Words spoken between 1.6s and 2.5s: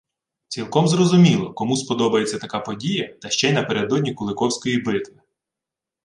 сподобається